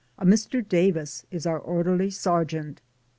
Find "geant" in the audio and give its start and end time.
2.43-2.79